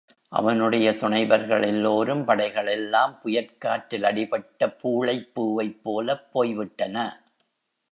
[0.29, 7.23] அவனுடைய துணைவர்கள் எல்லோரும், படைகள் எல்லாம், புயற் காற்றில் அடிபட்ட பூளைப் பூவைப் போலப் போய் விட்டன.